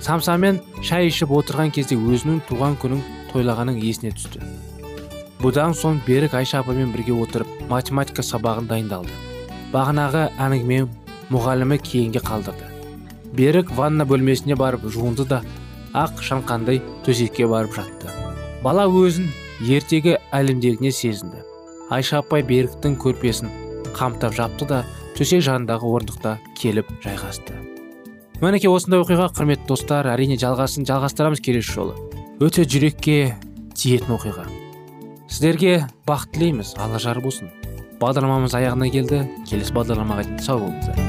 Самсамен 0.01 0.62
шай 0.86 1.10
ішіп 1.10 1.32
отырған 1.34 1.72
кезде 1.74 1.98
өзінің 1.98 2.44
туған 2.50 2.77
күнін 2.82 3.01
тойлағаның 3.36 3.82
есіне 3.84 4.15
түсті. 4.15 4.42
Бұдан 5.44 5.75
соң 5.75 6.00
берік 6.08 6.34
айша 6.39 6.62
апамен 6.63 6.94
бірге 6.96 7.13
отырып 7.20 7.50
математика 7.70 8.24
сабағын 8.24 8.70
дайындалды. 8.70 9.12
Бағанағы 9.74 10.30
әңгіме 10.39 10.86
мұғалімі 11.34 11.77
кейінге 11.84 12.24
қалдырды. 12.24 12.72
Берік 13.36 13.74
ванна 13.75 14.08
бөлмесіне 14.08 14.56
барып 14.56 14.88
жуынды 14.88 15.27
да 15.27 15.42
ақ 15.94 16.24
шаңқандай 16.24 16.80
төсекке 17.04 17.50
барып 17.51 17.76
жатты. 17.76 18.13
Бала 18.63 18.88
өзін 18.88 19.28
ертегі 19.67 20.15
әлемдегіне 20.32 20.91
сезінді. 20.95 21.43
Айша 21.91 22.24
апай 22.24 22.41
беріктің 22.48 22.95
көрпесін 23.04 23.52
қамтап 23.95 24.34
жапты 24.39 24.71
да 24.71 24.84
төсек 25.19 25.43
жанындағы 25.45 25.91
орындықта 25.91 26.38
келіп 26.58 26.89
жайғасты. 27.04 27.60
Мінекей 28.41 28.71
осындай 28.71 29.04
оқиға 29.04 29.30
құрметті 29.36 29.69
достар 29.69 30.08
әрине 30.12 30.39
жалғасын 30.39 30.88
жалғастырамыз 30.88 31.43
келесі 31.43 31.76
жолы. 31.76 32.14
Өте 32.43 32.65
жүрекке 32.67 33.36
тиетін 33.76 34.17
оқиға. 34.17 34.43
Сіздерге 35.32 35.86
бақыт 36.08 36.34
тілейміз. 36.36 36.74
Алла 36.84 37.00
жар 37.00 37.21
болсын. 37.24 37.48
Бағдарламамыз 38.02 38.56
аяғына 38.60 38.89
келді. 38.91 39.21
Келесі 39.48 39.71
бағдарламаға 39.76 40.26
дейін 40.28 40.41
сау 40.43 40.60
болыңыздар. 40.65 41.00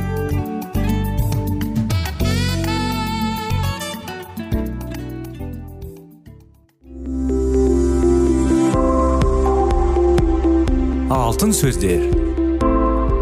Алтын 11.11 11.51
сөздер. 11.51 12.07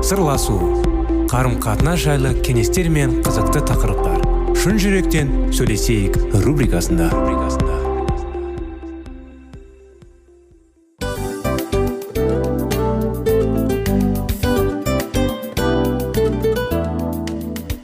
Сырласу. 0.05 0.59
Қарым 1.33 1.57
қатынас 1.57 2.05
жайлы 2.05 2.35
кеңестер 2.45 2.93
мен 2.93 3.23
қызықты 3.25 3.65
тақырыптар. 3.65 4.21
Шын 4.61 4.77
жүректен 4.81 5.33
сөйлесейік 5.57 6.21
рубрикасында. 6.45 7.09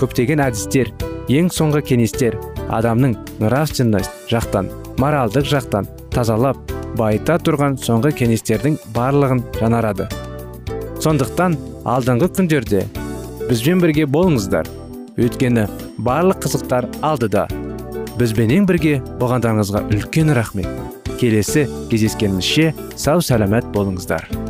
көптеген 0.00 0.42
әдістер 0.46 0.92
ең 1.30 1.50
соңғы 1.54 1.82
кеңестер 1.92 2.38
адамның 2.70 3.16
нравственность 3.40 4.30
жақтан 4.30 4.70
моральдық 5.00 5.46
жақтан 5.50 5.88
тазалап 6.14 6.58
байыта 6.98 7.38
тұрған 7.42 7.78
соңғы 7.80 8.12
кеңестердің 8.22 8.78
барлығын 8.94 9.44
жанарады. 9.60 10.08
сондықтан 11.00 11.56
алдыңғы 11.84 12.28
күндерде 12.36 12.84
бізбен 13.48 13.80
бірге 13.82 14.04
болыңыздар. 14.06 14.68
Өйткені 15.18 15.66
барлық 15.98 16.44
қызықтар 16.44 16.86
алдыда. 17.02 17.46
Бізбенен 18.20 18.68
бірге 18.68 19.00
болғандарыңызға 19.20 19.86
үлкен 19.90 20.34
рахмет. 20.36 20.68
Келесі 21.20 21.66
кездескенімізше 21.90 22.72
сау 22.96 23.24
сәлемет 23.24 23.72
болыңыздар. 23.74 24.49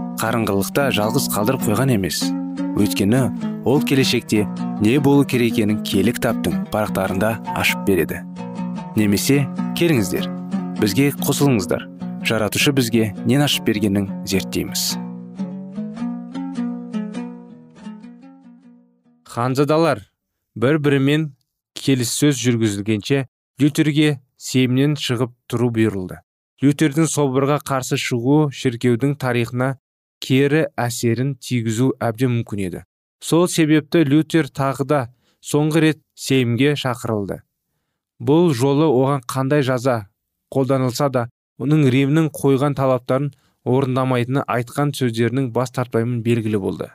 қарыңғылықта 0.21 0.91
жалғыз 0.93 1.23
қалдырып 1.33 1.63
қойған 1.65 1.95
емес. 1.95 2.19
Өйткені 2.77 3.21
ол 3.65 3.81
келешекте 3.81 4.43
не 4.81 4.99
болу 5.01 5.25
керек 5.25 5.55
екенін 5.57 5.81
кітаптың 5.81 6.67
парақтарында 6.69 7.31
ашып 7.57 7.81
береді. 7.87 8.21
Немесе 8.95 9.47
келіңіздер 9.79 10.29
бізге 10.77 11.09
қосылыңыздар. 11.25 11.87
Жаратушы 12.21 12.69
бізге 12.77 13.15
нен 13.25 13.41
ашып 13.41 13.65
бергенін 13.65 14.11
зерттейміз. 14.29 14.93
Ханзадалар 19.25 20.05
бір 20.53 20.77
бірімен 20.85 21.31
келіссөз 21.81 22.37
жүргізілгенше 22.45 23.25
лютерге 23.57 24.19
семнен 24.37 24.93
шығып 25.01 25.33
тұру 25.49 25.73
бұйырылды. 25.73 26.21
Лютердің 26.61 27.09
соборға 27.09 27.57
қарсы 27.65 27.97
шығуы 27.97 28.51
шіркеудің 28.53 29.15
тарихына 29.17 29.79
кері 30.21 30.65
әсерін 30.79 31.35
тигізу 31.41 31.91
әбден 31.99 32.35
мүмкін 32.37 32.63
еді. 32.67 32.83
Сол 33.21 33.47
себепті 33.49 34.03
лютер 34.05 34.49
тағы 34.49 34.85
да 34.87 35.01
соңғы 35.41 35.81
рет 35.85 36.01
сеймге 36.15 36.75
шақырылды. 36.77 37.41
Бұл 38.21 38.53
жолы 38.53 38.85
оған 38.85 39.25
қандай 39.25 39.65
жаза 39.65 40.07
қолданылса 40.53 41.09
да 41.09 41.27
оның 41.61 41.87
римнің 41.93 42.29
қойған 42.37 42.77
талаптарын 42.77 43.31
орындамайтыны 43.65 44.43
айтқан 44.49 44.93
сөздерінің 44.97 45.51
бас 45.53 45.73
тартпаймын 45.73 46.21
белгілі 46.25 46.61
болды. 46.61 46.89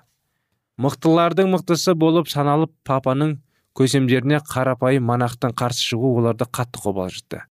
Мықтылардың 0.83 1.51
мықтысы 1.55 1.95
болып 1.95 2.29
саналып 2.29 2.73
папаның 2.85 3.37
көсемдеріне 3.79 4.41
қарапайым 4.51 5.07
монахтың 5.11 5.55
қарсы 5.57 5.87
шығу 5.91 6.17
оларды 6.21 6.47
қатты 6.47 6.83
қобалжытты. 6.83 7.43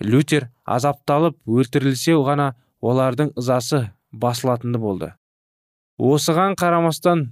Лютер 0.00 0.50
азапталып 0.64 1.38
өлтірілсе 1.46 2.16
ғана 2.26 2.54
олардың 2.80 3.32
ызасы 3.36 3.90
басылатыны 4.22 4.78
болды. 4.78 5.12
Осыған 5.98 6.56
қарамастан 6.60 7.26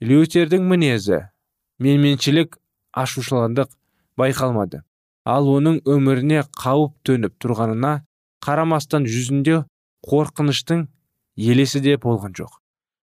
лютердің 0.00 0.66
мінезі 0.70 1.22
менменшілік 1.78 2.58
ашушыландық 2.96 3.72
байқалмады. 4.16 4.82
Ал 5.26 5.48
оның 5.50 5.80
өміріне 5.84 6.44
қауіп 6.56 6.94
төніп 7.06 7.34
тұрғанына 7.42 7.92
қарамастан 8.46 9.08
жүзінде 9.10 9.62
қорқыныштың 10.06 10.86
елесі 11.36 11.82
де 11.84 11.96
болған 12.00 12.36
жоқ. 12.38 12.52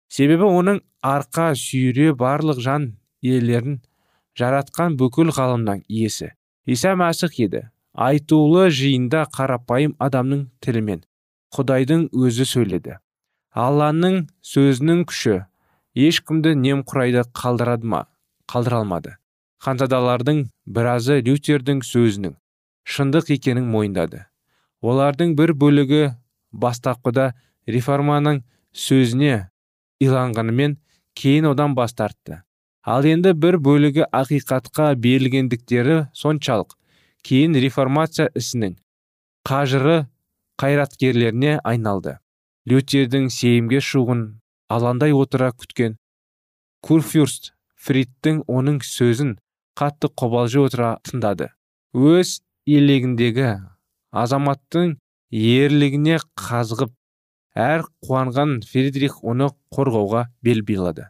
Себебі 0.09 0.49
оның 0.49 0.81
арқа 1.05 1.53
сүйре 1.55 2.11
барлық 2.17 2.59
жан 2.65 2.91
иелерін 3.21 3.79
жаратқан 4.37 4.97
бүкіл 4.99 5.31
ғалымның 5.35 5.85
иесі 5.87 6.33
иса 6.65 6.95
мәсіх 6.95 7.39
еді. 7.39 7.67
Айтулы 7.93 8.69
жиында 8.69 9.25
қарапайым 9.33 9.95
адамның 9.99 10.45
тілімен 10.63 11.01
құдайдың 11.55 12.05
өзі 12.13 12.45
сөйледі. 12.45 12.99
Алланың 13.55 14.27
сөзінің 14.45 15.05
күші 15.09 15.39
ешкімді 15.97 16.53
немқұрайды 16.59 17.23
қалдырады 17.33 17.89
ма 17.89 18.03
қалдыра 18.51 18.83
алмады 18.83 19.15
ханзадалардың 19.63 20.43
біразы 20.69 21.19
лютердің 21.25 21.81
сөзінің 21.83 22.35
шындық 22.89 23.31
екенін 23.35 23.67
мойындады. 23.69 24.25
Олардың 24.81 25.35
бір 25.37 25.53
бөлігі 25.59 26.03
бастапқыда 26.55 27.33
реформаның 27.67 28.43
сөзіне 28.71 29.49
иланғанымен 29.99 30.77
кейін 31.19 31.49
одан 31.51 31.75
бас 31.75 31.93
тартты. 31.93 32.41
Ал 32.85 33.03
енді 33.05 33.33
бір 33.35 33.59
бөлігі 33.59 34.07
ақиқатқа 34.07 34.93
берілгендіктері 34.95 35.99
соншалық 36.15 36.77
кейін 37.27 37.59
реформация 37.59 38.29
ісінің 38.39 38.77
қажыры 39.45 40.07
қайраткерлеріне 40.61 41.59
айналды. 41.63 42.17
Лютердің 42.67 43.29
сейімге 43.31 43.79
шығуын 43.83 44.23
алаңдай 44.69 45.13
отыра 45.15 45.51
күткен. 45.55 45.97
Курфюрст 46.83 47.53
фридтің 47.79 48.43
оның 48.47 48.81
сөзін 48.83 49.37
қатты 49.79 50.11
қобалжи 50.19 50.59
отыра 50.63 50.97
тыңдады. 51.07 51.49
Өз 51.95 52.39
елегіндегі 52.67 53.51
азаматтың 54.11 54.97
ерлігіне 55.31 56.19
қазғып 56.39 56.93
әр 57.55 57.85
қуанған 58.05 58.59
фридрих 58.67 59.19
оны 59.23 59.49
қорғауға 59.75 60.27
бел 60.45 60.61
билады. 60.65 61.09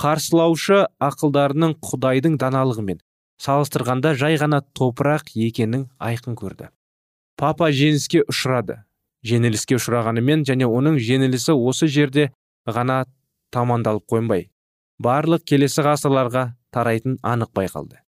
Қарсылаушы 0.00 0.86
ақылдарының 1.02 1.76
құдайдың 1.84 2.38
даналығымен 2.40 3.00
салыстырғанда 3.40 4.14
жай 4.20 4.38
ғана 4.40 4.60
топырақ 4.76 5.32
екенін 5.34 5.88
айқын 6.00 6.36
көрді. 6.36 6.70
Папа 7.40 7.70
жеңіске 7.72 8.24
ұшырады. 8.28 8.84
Жеңіліске 9.26 9.76
ұшырағанымен 9.78 10.44
және 10.48 10.68
оның 10.68 10.98
жеңілісі 11.02 11.56
осы 11.56 11.88
жерде 11.88 12.30
ғана 12.66 13.04
тамандалып 13.54 14.06
қоймай 14.10 14.48
барлық 15.00 15.44
келесі 15.48 15.84
ғасырларға 15.84 16.44
тарайтын 16.74 17.18
анық 17.26 17.52
байқалды. 17.56 18.00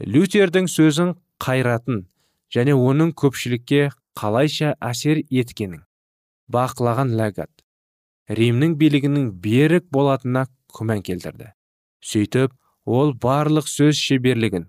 Лютердің 0.00 0.68
сөзін 0.70 1.14
қайратын 1.42 2.04
және 2.54 2.74
оның 2.74 3.12
көпшілікке 3.18 3.90
қалайша 4.18 4.74
әсер 4.80 5.20
еткенін 5.28 5.84
бақылаған 6.50 7.12
ләгат 7.18 7.50
римнің 8.30 8.76
билігінің 8.80 9.30
берік 9.42 9.86
болатынына 9.92 10.46
күмән 10.74 11.02
келтірді. 11.06 11.50
Сөйтіп 12.00 12.54
ол 12.86 13.12
барлық 13.14 13.68
сөз 13.68 13.98
шеберлігін 13.98 14.68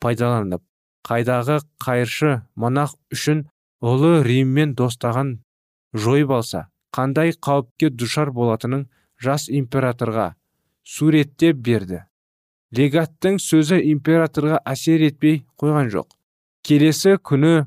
пайдаланып 0.00 0.62
қайдағы 1.06 1.60
қайыршы 1.82 2.40
монах 2.54 2.94
үшін 3.12 3.44
ұлы 3.80 4.20
риммен 4.26 4.74
достаған 4.76 5.38
жойып 5.96 6.30
алса 6.36 6.66
қандай 6.96 7.32
қауіпке 7.32 7.90
душар 7.90 8.30
болатынын 8.34 8.86
жас 9.22 9.48
императорға 9.48 10.34
суреттеп 10.84 11.56
берді. 11.64 12.04
Легаттың 12.76 13.40
сөзі 13.42 13.80
императорға 13.90 14.60
әсер 14.68 15.02
етпей 15.06 15.40
қойған 15.58 15.90
жоқ. 15.94 16.06
Келесі 16.62 17.16
күні 17.18 17.66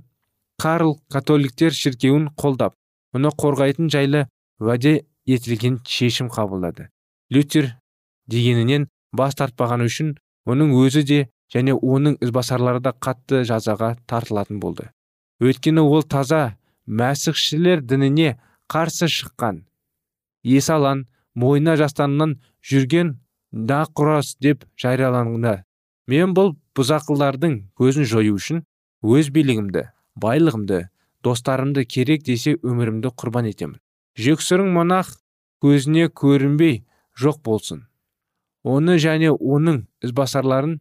карл 0.62 0.96
католиктер 1.12 1.74
шіркеуін 1.76 2.30
қолдап 2.40 2.78
мұны 3.16 3.34
қорғайтын 3.34 3.90
жайлы 3.92 4.28
уәде 4.62 5.04
етілген 5.26 5.82
шешім 5.88 6.30
қабылдады. 6.32 6.90
Лютер 7.34 7.74
дегенінен 8.30 8.88
бас 9.12 9.36
тартпағаны 9.40 9.90
үшін 9.90 10.16
оның 10.48 10.76
өзі 10.78 11.04
де 11.10 11.20
және 11.54 11.76
оның 11.76 12.20
ізбасарлары 12.24 12.82
да 12.84 12.94
қатты 12.94 13.44
жазаға 13.50 13.96
тартылатын 14.08 14.60
болды. 14.60 14.90
Өйткені 15.44 15.84
ол 15.84 16.04
таза 16.08 16.56
мәсіхшілер 16.88 17.84
дініне 17.84 18.38
қарсы 18.72 19.10
шыққан. 19.12 19.64
Есалан 20.44 21.06
мойына 21.36 21.76
жастанынан 21.80 22.38
жүрген 22.64 23.18
нақұрас 23.52 24.36
деп 24.40 24.66
жарияланды. 24.80 25.64
Мен 26.08 26.34
бұл 26.36 26.56
бұзақылардың 26.76 27.60
көзін 27.80 28.08
жою 28.10 28.38
үшін 28.40 28.64
өз 29.04 29.30
билігімді 29.36 29.88
байлығымды 30.20 30.88
достарымды 31.24 31.86
керек 31.86 32.26
десе 32.28 32.58
өмірімді 32.62 33.14
құрбан 33.16 33.48
етемін. 33.52 33.80
Жексұрын 34.20 34.72
монах 34.74 35.14
көзіне 35.64 36.10
көрінбей 36.12 36.84
жоқ 37.20 37.40
болсын. 37.46 37.86
Оны 38.64 38.98
және 39.00 39.32
оның 39.32 39.86
ізбасарларын 40.04 40.80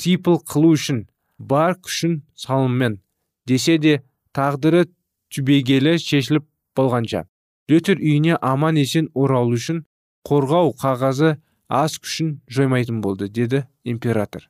типыл 0.00 0.40
қылу 0.42 0.74
үшін 0.74 1.04
бар 1.38 1.78
күшін 1.78 2.22
салыммен 2.34 3.00
десе 3.48 3.78
де 3.78 4.00
тағдыры 4.36 4.86
түбегелі 5.34 5.96
шешіліп 5.98 6.46
болғанша. 6.76 7.24
Лютер 7.70 7.98
үйіне 7.98 8.36
аман 8.40 8.76
есен 8.80 9.08
оралу 9.14 9.56
үшін 9.56 9.84
қорғау 10.28 10.74
қағазы 10.80 11.36
аз 11.68 11.96
күшін 11.98 12.38
жоймайтын 12.48 13.00
болды 13.00 13.28
деді 13.28 13.64
император. 13.84 14.48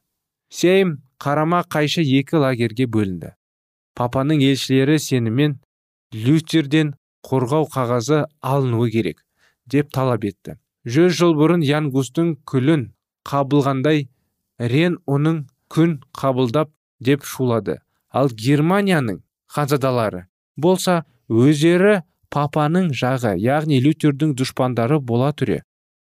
Сейм 0.50 0.98
қарама 1.18 1.62
қайшы 1.70 2.02
екі 2.02 2.42
лагерге 2.42 2.86
бөлінді. 2.86 3.34
Папаның 3.94 4.42
елшілері 4.42 4.98
сенімен 4.98 5.58
лютерден 6.14 6.94
қорғау 7.26 7.68
қағазы 7.70 8.24
алынуы 8.42 8.90
керек 8.90 9.24
деп 9.66 9.92
талап 9.94 10.24
етті. 10.24 10.58
Жүз 10.84 11.14
жыл 11.16 11.34
бұрын 11.38 11.62
ян 11.64 11.88
густың 11.94 12.34
күлін 12.50 12.90
қабылғандай 13.24 14.08
рен 14.58 14.98
оның 15.06 15.44
күн 15.72 16.00
қабылдап 16.12 16.70
деп 17.00 17.24
шулады. 17.24 17.80
Ал 18.20 18.30
германияның 18.46 19.20
ханзадалары 19.54 20.24
болса 20.56 21.02
өздері 21.28 22.00
папаның 22.34 22.90
жағы 23.02 23.34
яғни 23.42 23.80
лютердің 23.82 24.34
дұшпандары 24.38 25.00
бола 25.00 25.32
түре. 25.32 25.62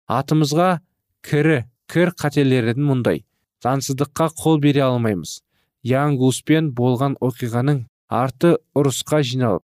Атымызға 0.08 0.80
кірі 1.28 1.64
кір 1.92 2.14
қателердің 2.22 2.88
мұндай 2.90 3.24
заңсыздыққа 3.64 4.32
қол 4.40 4.60
бере 4.64 4.84
алмаймыз. 4.88 5.42
Янгуспен 5.84 6.72
болған 6.76 7.16
оқиғаның 7.24 7.86
арты 8.10 8.58
ұрысқа 8.76 9.22
жиналып 9.24 9.64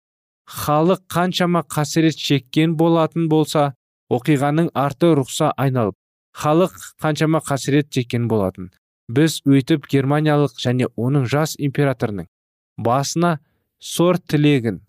халық 0.47 1.01
қаншама 1.11 1.63
қасірет 1.67 2.17
шеккен 2.23 2.75
болатын 2.79 3.27
болса 3.29 3.73
оқиғаның 4.13 4.69
арты 4.73 5.11
рұқса 5.19 5.51
айналып 5.57 5.97
халық 6.37 6.75
қаншама 7.01 7.41
қасірет 7.43 7.89
чеккен 7.91 8.27
болатын. 8.31 8.71
Біз 9.07 9.41
өйтіп 9.47 9.87
германиялық 9.91 10.57
және 10.61 10.89
оның 10.95 11.27
жас 11.31 11.55
императорының 11.57 12.27
басына 12.77 13.37
сор 13.79 14.17
тілегін 14.19 14.81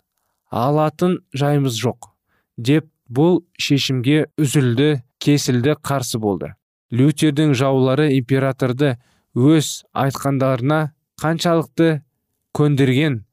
алатын 0.51 1.19
жайымыз 1.33 1.77
жоқ 1.79 2.11
деп 2.57 2.89
бұл 3.09 3.41
шешімге 3.57 4.27
үзілді 4.37 5.01
кесілді 5.19 5.75
қарсы 5.83 6.19
болды. 6.21 6.53
Лютердің 6.91 7.53
жаулары 7.57 8.09
императорды 8.17 8.95
өз 9.35 9.83
айтқандарына 9.93 10.79
қаншалықты 11.21 12.01
көндірген 12.57 13.23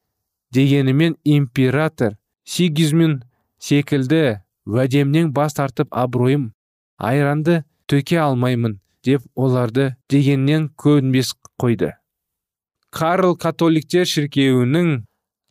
дегенімен 0.52 1.16
император 1.24 2.16
сигизмун 2.44 3.22
секілді 3.58 4.40
уәдемнен 4.66 5.32
бас 5.32 5.56
тартып 5.56 5.88
абыройым 5.90 6.50
айранды 6.98 7.62
төке 7.88 8.20
алмаймын 8.20 8.78
деп 9.06 9.22
оларды 9.34 9.94
дегеннен 10.10 10.68
көнбес 10.82 11.32
қойды. 11.60 11.92
Карл 12.90 13.36
католиктер 13.36 14.06
шіркеуінің 14.08 15.04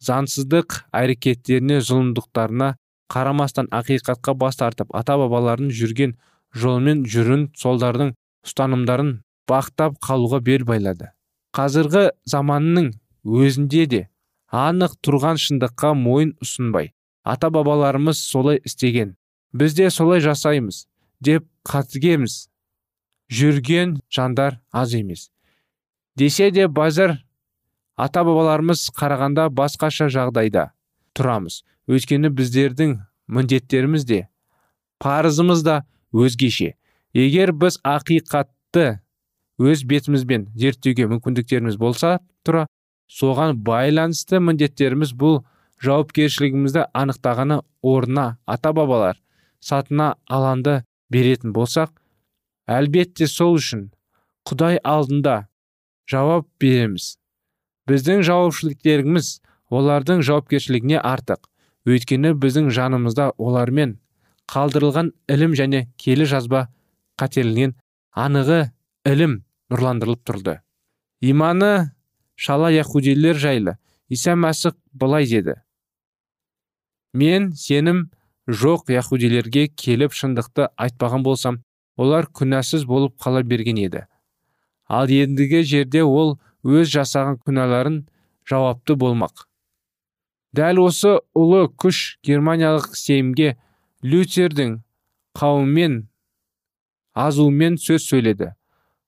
заңсыздық 0.05 0.81
әрекеттеріне 0.95 1.79
зұлымдықтарына 1.87 2.75
қарамастан 3.11 3.69
ақиқатқа 3.71 4.35
бас 4.35 4.57
тартып 4.59 4.91
ата 4.95 5.17
бабалардың 5.21 5.71
жүрген 5.71 6.15
жолмен 6.55 7.03
жүрін 7.05 7.49
солдардың 7.57 8.15
ұстанымдарын 8.47 9.11
бақтап 9.49 9.99
қалуға 10.03 10.41
бел 10.41 10.65
байлады. 10.65 11.11
Қазіргі 11.55 12.09
заманның 12.27 12.91
өзінде 13.25 13.85
де 13.91 14.01
анық 14.51 14.97
тұрған 15.05 15.39
шындыққа 15.41 15.93
мойын 15.97 16.33
ұсынбай 16.43 16.91
ата 17.23 17.49
бабаларымыз 17.49 18.19
солай 18.21 18.59
істеген 18.63 19.15
біз 19.53 19.77
де 19.77 19.89
солай 19.89 20.21
жасаймыз 20.21 20.85
деп 21.21 21.47
қатыгеміз. 21.65 22.49
Жүрген 23.31 23.99
жандар 24.09 24.59
аз 24.71 24.93
емес. 24.93 25.31
Десе 26.15 26.51
де 26.51 26.67
базар 26.67 27.17
ата 27.97 28.23
бабаларымыз 28.23 28.89
қарағанда 28.95 29.49
басқаша 29.49 30.07
жағдайда 30.11 30.71
тұрамыз. 31.15 31.63
Өйткені 31.87 32.31
біздердің 32.33 32.99
міндеттеріміз 33.27 34.05
де 34.05 34.27
парызымыз 34.99 35.63
да 35.63 35.83
өзгеше. 36.13 36.75
Егер 37.13 37.53
біз 37.53 37.79
ақиқатты 37.83 38.99
өз 39.59 39.83
бетімізбен 39.87 40.49
зерттеуге 40.55 41.07
мүмкіндіктеріміз 41.11 41.77
болса 41.79 42.19
тұра 42.43 42.65
соған 43.11 43.55
байланысты 43.63 44.41
міндеттеріміз 44.43 45.13
бұл 45.15 45.43
жауапкершілігімізді 45.83 46.87
анықтағаны 46.93 47.61
орнына 47.83 48.25
ата 48.45 48.73
бабалар 48.73 49.19
сатына 49.63 50.15
аланды 50.27 50.81
беретін 51.11 51.53
болсақ 51.55 51.93
әлбетте 52.67 53.27
сол 53.29 53.57
үшін 53.59 53.89
құдай 54.49 54.79
алдында 54.83 55.47
жауап 56.09 56.47
береміз. 56.61 57.15
Біздің 57.89 58.23
жауапшыліктеріміз 58.25 59.29
олардың 59.73 60.23
жауапкершілігіне 60.25 61.01
артық. 61.01 61.45
Өйткені 61.85 62.33
біздің 62.41 62.71
жанымызда 62.73 63.31
олармен 63.37 63.99
қалдырылған 64.49 65.11
ілім 65.29 65.53
және 65.57 65.85
келі 66.01 66.25
жазба 66.29 66.67
қателінен 67.21 67.75
анығы 68.17 68.71
ілім 69.05 69.43
нұрландырылып 69.69 70.23
тұрды. 70.25 70.59
Иманы 71.21 71.91
шала 72.35 72.71
яхудилер 72.73 73.37
жайлы 73.37 73.77
иса 74.09 74.33
мәсіх 74.33 74.75
былай 74.93 75.29
деді. 75.29 75.55
Мен 77.13 77.53
сенім 77.53 78.09
жоқ 78.49 78.91
яхудилерге 78.93 79.67
келіп 79.69 80.13
шындықты 80.13 80.69
айтпаған 80.75 81.23
болсам 81.25 81.61
олар 81.97 82.27
күнәсіз 82.27 82.85
болып 82.85 83.15
қала 83.21 83.43
берген 83.43 83.77
еді. 83.79 84.05
Ал 84.87 85.09
ендігі 85.09 85.63
жерде 85.63 86.03
ол 86.03 86.37
өз 86.63 86.89
жасаған 86.93 87.39
күнәларын 87.45 88.03
жауапты 88.49 88.95
болмақ. 88.95 89.47
Дәл 90.55 90.79
осы 90.85 91.17
ұлы 91.35 91.67
күш 91.81 92.17
германиялық 92.23 92.93
сеймге 92.95 93.55
лютердің 94.03 94.77
қауыммен 95.35 96.05
азуымен 97.15 97.79
сөз 97.81 98.05
сөйледі. 98.09 98.53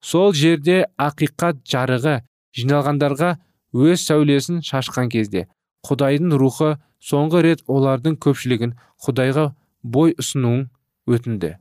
Сол 0.02 0.34
жерде 0.34 0.86
ақиқат 0.98 1.62
жарығы 1.68 2.22
жиналғандарға 2.58 3.38
өз 3.74 4.04
сәулесін 4.08 4.64
шашқан 4.66 5.12
кезде 5.14 5.48
құдайдың 5.88 6.36
рухы 6.42 6.76
соңғы 7.04 7.44
рет 7.46 7.64
олардың 7.68 8.18
көпшілігін 8.24 8.76
құдайға 9.06 9.52
бой 9.84 10.16
ұсынуын 10.20 10.68
өтінді. 11.08 11.56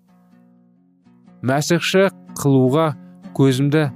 Мәсіхші 1.46 2.08
қылуға 2.38 2.90
көзімді 3.38 3.88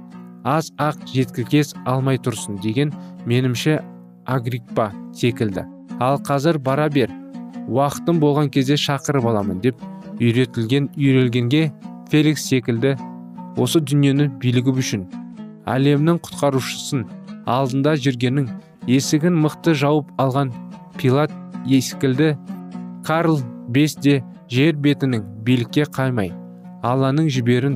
аз 0.47 0.71
ақ 0.81 1.01
жеткілкес 1.11 1.73
алмай 1.85 2.17
тұрсын 2.17 2.61
деген 2.63 2.93
менімше 3.25 3.81
агриппа 4.25 4.91
секілді. 5.13 5.65
Ал 5.99 6.17
қазір 6.25 6.57
бара 6.57 6.87
бер 6.89 7.11
уақытым 7.67 8.21
болған 8.21 8.49
кезде 8.53 8.77
шақырып 8.79 9.27
аламын 9.31 9.61
деп 9.61 9.81
үйретілген 10.19 10.89
үйрелгенге 10.97 11.69
феликс 12.11 12.47
секілді 12.49 12.95
осы 13.61 13.81
дүниені 13.83 14.29
билігі 14.41 14.73
үшін 14.83 15.05
әлемнің 15.69 16.21
құтқарушысын 16.25 17.05
алдында 17.51 17.95
жүргеннің 18.01 18.49
есігін 18.89 19.37
мықты 19.45 19.75
жауып 19.77 20.09
алған 20.21 20.53
пилат 20.97 21.33
ескілді 21.67 22.35
карл 23.05 23.41
бес 23.69 23.95
де 23.95 24.21
жер 24.49 24.75
бетінің 24.75 25.25
билікке 25.45 25.85
қаймай 25.97 26.33
алланың 26.81 27.27
жіберін 27.29 27.75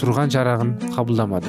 тұрған 0.00 0.32
жарағын 0.32 0.72
қабылдамады. 0.92 1.48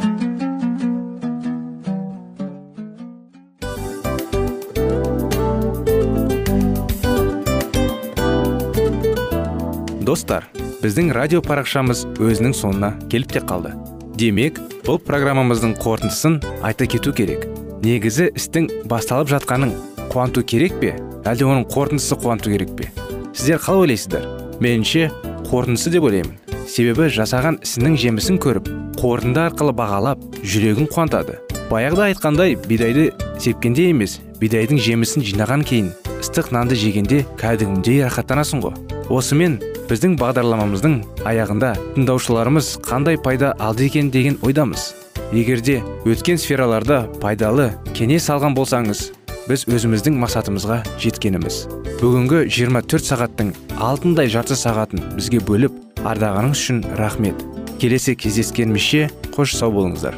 Достар 10.03 10.47
біздің 10.83 11.11
радио 11.15 11.41
парақшамыз 11.43 12.05
өзінің 12.23 12.55
соңына 12.55 12.93
келіп 13.11 13.35
те 13.35 13.41
қалды. 13.43 13.73
Демек 14.19 14.61
бұл 14.85 14.99
программамыздың 15.03 15.75
қорытындысын 15.83 16.37
айта 16.63 16.87
кету 16.87 17.11
керек. 17.15 17.47
Негізі 17.83 18.29
істің 18.37 18.69
басталып 18.87 19.31
жатқаның 19.33 19.73
қуанту 20.13 20.43
керек 20.47 20.77
пе? 20.79 20.93
Әлде 21.27 21.47
оның 21.49 21.67
қорытындысы 21.73 22.19
қуанту 22.19 22.53
керек 22.53 22.75
пе? 22.77 22.91
Сіздер 23.33 23.59
қалай 23.63 23.87
ойлайсыздар? 23.87 24.29
Меніңше 24.63 25.09
қорытындысы 25.49 25.91
деп 25.97 26.07
ойлаймын. 26.07 26.42
Себебі 26.69 27.09
жасаған 27.13 27.59
ісінің 27.65 27.97
жемісін 27.99 28.39
көріп 28.43 28.69
қорытынды 28.99 29.41
арқылы 29.47 29.73
бағалап 29.75 30.21
жүрегін 30.43 30.87
қуантады. 30.91 31.39
Баяғыда 31.69 32.09
айтқандай 32.11 32.55
бидайды 32.67 33.11
сепкенде 33.41 33.89
емес 33.91 34.19
бидайдың 34.41 34.79
жемісін 34.83 35.25
жинаған 35.27 35.63
кейін 35.67 35.91
ыстық 36.19 36.51
нанды 36.55 36.77
жегенде 36.79 37.23
кәдімгідей 37.39 38.03
рахаттанасың 38.07 38.63
ғой. 38.63 38.77
Осымен 39.11 39.59
біздің 39.89 40.15
бағдарламамыздың 40.21 40.99
аяғында 41.27 41.73
тыңдаушыларымыз 41.95 42.77
қандай 42.85 43.19
пайда 43.19 43.53
алды 43.59 43.89
екен 43.89 44.11
деген 44.11 44.39
ойдамыз. 44.41 44.93
Егерде 45.33 45.81
өткен 46.05 46.39
сфераларда 46.39 47.03
пайдалы 47.21 47.71
кеңес 47.97 48.29
алған 48.31 48.55
болсаңыз 48.57 49.09
біз 49.49 49.65
өзіміздің 49.67 50.19
мақсатымызға 50.23 50.83
жеткеніміз. 51.03 51.65
Бүгінгі 51.99 52.45
24 52.47 53.09
сағаттың 53.09 53.53
алтындай 53.79 54.31
жарты 54.31 54.55
сағатын 54.59 55.03
бізге 55.17 55.41
бөліп 55.43 55.75
ардағаныңыз 56.03 56.59
үшін 56.59 56.83
рахмет. 56.99 57.39
Келесі 57.79 58.15
кездескенімізше 58.19 59.09
қош 59.35 59.55
сау 59.57 59.73
болыңыздар. 59.75 60.15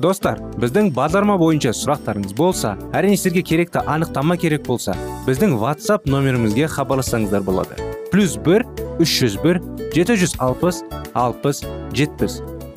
Достар 0.00 0.38
біздің 0.60 0.94
бағдарлама 0.96 1.36
бойынша 1.40 1.74
сұрақтарыңыз 1.76 2.32
болса 2.36 2.72
әрине 2.96 3.18
сіздерге 3.20 3.42
керекті 3.50 3.82
анықтама 3.84 4.38
керек 4.40 4.64
болса 4.64 4.94
біздің 5.26 5.58
whatsapp 5.60 6.08
нөмірімізге 6.08 6.70
хабарлассаңыздар 6.72 7.44
болады. 7.44 7.76
Плюс 8.12 8.38
бір 8.40 8.64
үш 8.96 9.18
жүз 9.20 9.36
бір 9.44 9.60
жеті 9.92 10.16
жүз 10.22 10.38
алпыс 10.40 10.80
алпыс 11.12 11.64
жетпіс. 11.92 12.40